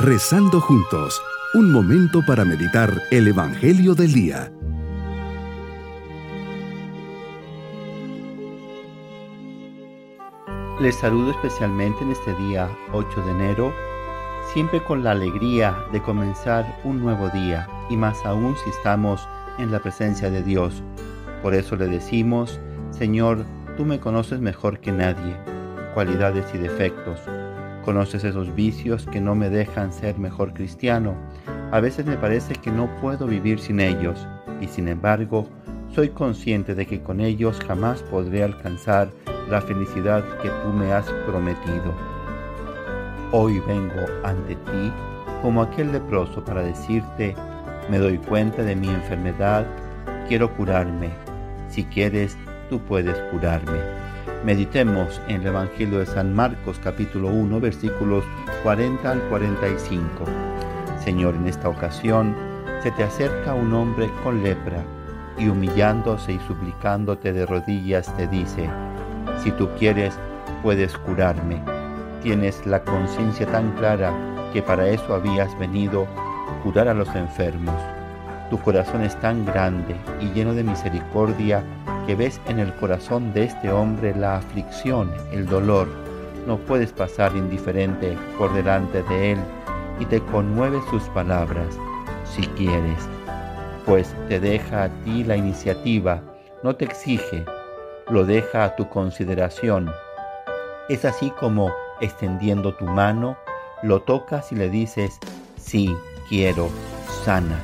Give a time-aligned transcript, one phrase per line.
[0.00, 1.20] Rezando juntos,
[1.54, 4.52] un momento para meditar el Evangelio del Día.
[10.78, 13.74] Les saludo especialmente en este día 8 de enero,
[14.52, 19.28] siempre con la alegría de comenzar un nuevo día y más aún si estamos
[19.58, 20.84] en la presencia de Dios.
[21.42, 22.60] Por eso le decimos,
[22.92, 23.44] Señor,
[23.76, 25.36] tú me conoces mejor que nadie,
[25.92, 27.18] cualidades y defectos.
[27.88, 31.14] Conoces esos vicios que no me dejan ser mejor cristiano.
[31.72, 34.28] A veces me parece que no puedo vivir sin ellos
[34.60, 35.48] y sin embargo
[35.94, 39.08] soy consciente de que con ellos jamás podré alcanzar
[39.48, 41.94] la felicidad que tú me has prometido.
[43.32, 44.92] Hoy vengo ante ti
[45.40, 47.34] como aquel leproso para decirte,
[47.88, 49.64] me doy cuenta de mi enfermedad,
[50.28, 51.08] quiero curarme.
[51.70, 52.36] Si quieres,
[52.68, 54.07] tú puedes curarme.
[54.44, 58.24] Meditemos en el Evangelio de San Marcos capítulo 1 versículos
[58.62, 60.08] 40 al 45.
[61.04, 62.36] Señor, en esta ocasión
[62.80, 64.84] se te acerca un hombre con lepra
[65.36, 68.70] y humillándose y suplicándote de rodillas te dice,
[69.42, 70.16] si tú quieres,
[70.62, 71.60] puedes curarme.
[72.22, 74.12] Tienes la conciencia tan clara
[74.52, 76.06] que para eso habías venido,
[76.62, 77.74] curar a los enfermos.
[78.50, 81.62] Tu corazón es tan grande y lleno de misericordia
[82.08, 85.86] que ves en el corazón de este hombre la aflicción, el dolor.
[86.46, 89.38] No puedes pasar indiferente por delante de él
[90.00, 91.66] y te conmueve sus palabras,
[92.24, 93.06] si quieres,
[93.84, 96.22] pues te deja a ti la iniciativa,
[96.62, 97.44] no te exige,
[98.08, 99.90] lo deja a tu consideración.
[100.88, 103.36] Es así como, extendiendo tu mano,
[103.82, 105.18] lo tocas y le dices,
[105.58, 105.94] sí,
[106.30, 106.70] quiero,
[107.22, 107.60] sana.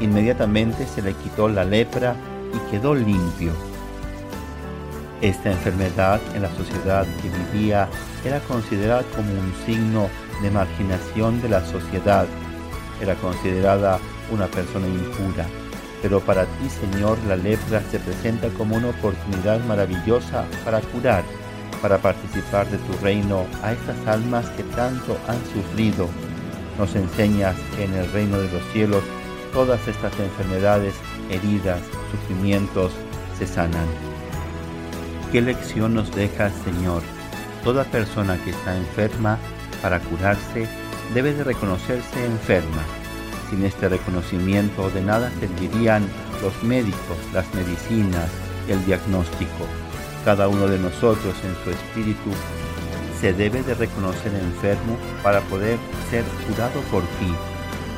[0.00, 2.16] Inmediatamente se le quitó la lepra
[2.52, 3.52] y quedó limpio.
[5.20, 7.88] Esta enfermedad en la sociedad que vivía
[8.24, 10.08] era considerada como un signo
[10.42, 12.26] de marginación de la sociedad.
[13.00, 13.98] Era considerada
[14.30, 15.46] una persona impura.
[16.02, 21.24] Pero para ti, Señor, la lepra se presenta como una oportunidad maravillosa para curar,
[21.80, 26.08] para participar de tu reino a estas almas que tanto han sufrido.
[26.78, 29.02] Nos enseñas que en el reino de los cielos
[29.54, 30.94] todas estas enfermedades,
[31.30, 32.92] heridas, sufrimientos
[33.38, 34.13] se sanan.
[35.34, 37.02] ¿Qué lección nos deja, Señor?
[37.64, 39.36] Toda persona que está enferma,
[39.82, 40.68] para curarse,
[41.12, 42.84] debe de reconocerse enferma
[43.50, 46.06] sin este reconocimiento de nada servirían
[46.40, 48.30] los médicos, las medicinas,
[48.68, 49.66] el diagnóstico.
[50.24, 52.30] Cada uno de nosotros en su espíritu
[53.20, 55.80] se debe de reconocer enfermo para poder
[56.10, 57.34] ser curado por ti.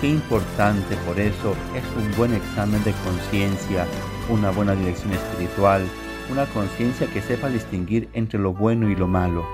[0.00, 3.86] Qué importante por eso es un buen examen de conciencia,
[4.28, 5.82] una buena dirección espiritual,
[6.30, 9.44] una conciencia que sepa distinguir entre lo bueno y lo malo,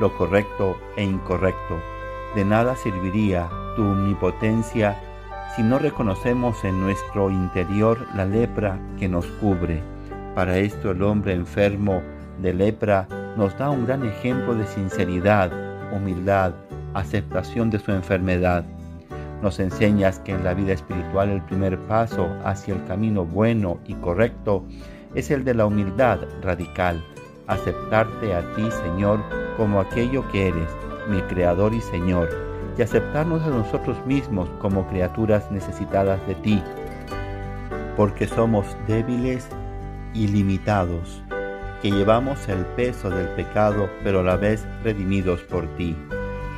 [0.00, 1.80] lo correcto e incorrecto.
[2.34, 4.98] De nada serviría tu omnipotencia
[5.54, 9.82] si no reconocemos en nuestro interior la lepra que nos cubre.
[10.34, 12.02] Para esto el hombre enfermo
[12.40, 13.06] de lepra
[13.36, 15.50] nos da un gran ejemplo de sinceridad,
[15.92, 16.52] humildad,
[16.94, 18.64] aceptación de su enfermedad.
[19.42, 23.94] Nos enseñas que en la vida espiritual el primer paso hacia el camino bueno y
[23.94, 24.64] correcto
[25.14, 27.02] es el de la humildad radical,
[27.46, 29.20] aceptarte a ti, Señor,
[29.56, 30.68] como aquello que eres,
[31.08, 36.62] mi Creador y Señor y aceptarnos a nosotros mismos como criaturas necesitadas de ti,
[37.96, 39.48] porque somos débiles
[40.14, 41.22] y limitados,
[41.82, 45.96] que llevamos el peso del pecado, pero a la vez redimidos por ti.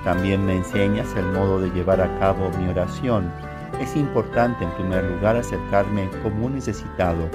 [0.04, 3.32] También me enseñas el modo de llevar a cabo mi oración.
[3.80, 7.28] Es importante en primer lugar acercarme como un necesitado,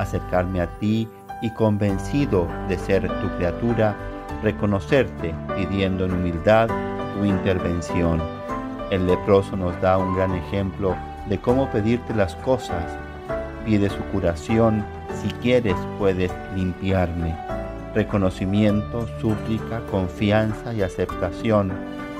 [0.00, 1.08] acercarme a ti
[1.42, 3.96] y convencido de ser tu criatura,
[4.42, 6.68] reconocerte pidiendo en humildad
[7.14, 8.20] tu intervención.
[8.90, 10.96] El leproso nos da un gran ejemplo
[11.28, 12.84] de cómo pedirte las cosas.
[13.64, 14.84] Pide su curación,
[15.22, 17.36] si quieres puedes limpiarme.
[17.94, 21.72] Reconocimiento, súplica, confianza y aceptación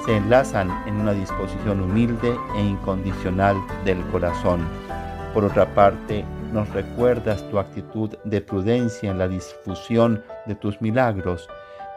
[0.05, 4.61] se enlazan en una disposición humilde e incondicional del corazón.
[5.35, 11.49] Por otra parte, nos recuerdas tu actitud de prudencia en la difusión de tus milagros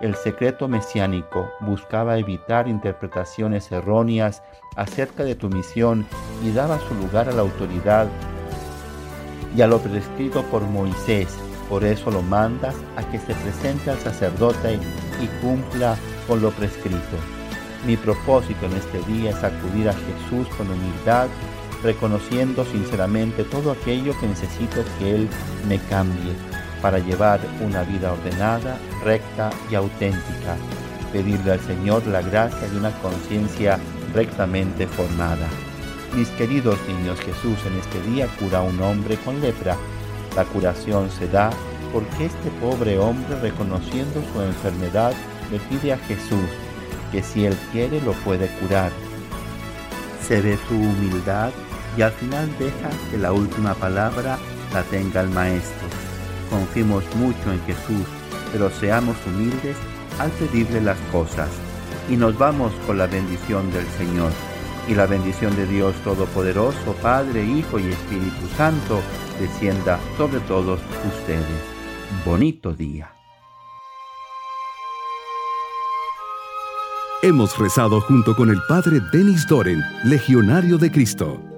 [0.04, 4.44] el secreto mesiánico buscaba evitar interpretaciones erróneas
[4.76, 6.06] acerca de tu misión
[6.44, 8.08] y daba su lugar a la autoridad
[9.56, 11.30] y a lo prescrito por Moisés.
[11.70, 14.78] Por eso lo mandas a que se presente al sacerdote
[15.22, 15.96] y cumpla
[16.28, 17.18] con lo prescrito.
[17.88, 21.28] Mi propósito en este día es acudir a Jesús con humildad,
[21.84, 25.30] reconociendo sinceramente todo aquello que necesito que Él
[25.68, 26.34] me cambie
[26.82, 30.56] para llevar una vida ordenada, recta y auténtica.
[31.12, 33.80] Pedirle al Señor la gracia de una conciencia
[34.14, 35.48] rectamente formada.
[36.16, 39.78] Mis queridos niños, Jesús en este día cura a un hombre con lepra.
[40.36, 41.52] La curación se da
[41.92, 45.14] porque este pobre hombre, reconociendo su enfermedad,
[45.52, 46.50] le pide a Jesús
[47.12, 48.92] que si él quiere lo puede curar.
[50.28, 51.52] Se ve su humildad
[51.98, 54.38] y al final deja que la última palabra
[54.74, 55.88] la tenga el Maestro.
[56.50, 58.08] Confiemos mucho en Jesús,
[58.52, 59.78] pero seamos humildes
[60.20, 61.50] al pedirle las cosas.
[62.10, 64.32] Y nos vamos con la bendición del Señor.
[64.88, 69.02] Y la bendición de Dios Todopoderoso, Padre, Hijo y Espíritu Santo,
[69.40, 71.46] descienda sobre todos ustedes.
[72.26, 73.14] Bonito día.
[77.22, 81.53] Hemos rezado junto con el Padre Denis Doren, Legionario de Cristo.